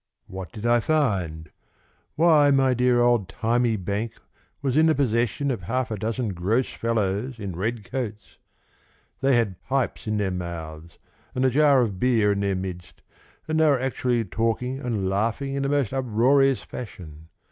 [0.25, 1.51] What did I find?
[2.15, 4.13] Why, my dear old thymy bank
[4.63, 8.39] Was in the possession Of half a dozen gross fellows in red coats,
[9.19, 10.97] Thy had pipes in their mouths,
[11.35, 13.03] And a jar of beer in their midst,
[13.47, 17.27] And they were actually talking and laughing In the most uproarious fashion.